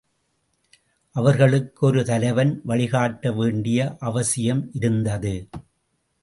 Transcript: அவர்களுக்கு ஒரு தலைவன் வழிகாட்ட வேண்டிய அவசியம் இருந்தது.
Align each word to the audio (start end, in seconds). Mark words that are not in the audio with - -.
அவர்களுக்கு 1.15 1.87
ஒரு 1.87 2.05
தலைவன் 2.05 2.61
வழிகாட்ட 2.63 3.31
வேண்டிய 3.31 3.95
அவசியம் 3.99 4.69
இருந்தது. 4.73 5.35